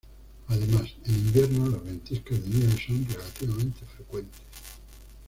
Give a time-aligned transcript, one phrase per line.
[0.47, 4.41] Además, en invierno, las ventiscas de nieve son relativamente frecuentes.